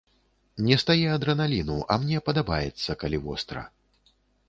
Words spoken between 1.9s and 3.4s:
а мне падабаецца, калі